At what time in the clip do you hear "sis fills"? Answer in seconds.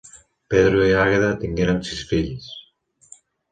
1.91-2.51